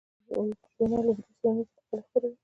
دا 0.27 0.39
ژورنال 0.73 1.05
اوږدې 1.07 1.31
څیړنیزې 1.39 1.73
مقالې 1.77 2.03
خپروي. 2.07 2.35